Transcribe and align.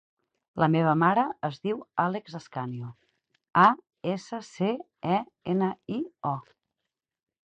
La 0.61 0.67
meva 0.75 0.91
mare 1.01 1.25
es 1.49 1.57
diu 1.65 1.83
Àlex 2.03 2.37
Ascanio: 2.39 2.89
a, 3.63 3.65
essa, 4.13 4.39
ce, 4.47 4.71
a, 5.19 5.21
ena, 5.55 5.69
i, 5.97 5.99
o. 6.31 6.33